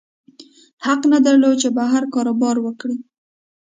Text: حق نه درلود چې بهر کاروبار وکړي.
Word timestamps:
حق 0.85 1.01
نه 1.13 1.17
درلود 1.25 1.55
چې 1.61 1.69
بهر 1.77 2.03
کاروبار 2.13 2.55
وکړي. 2.61 2.97